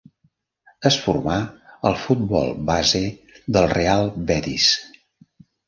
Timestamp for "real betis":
3.77-4.69